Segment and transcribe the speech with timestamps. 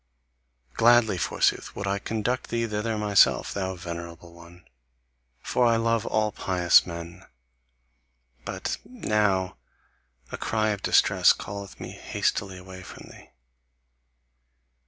[0.73, 4.65] Gladly, forsooth, would I conduct thee thither myself, thou venerable one;
[5.43, 7.27] for I love all pious men.
[8.43, 9.57] But now
[10.31, 13.29] a cry of distress calleth me hastily away from thee.